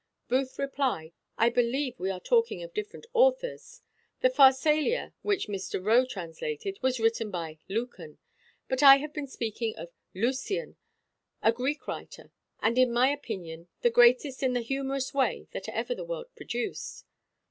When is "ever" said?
15.69-15.93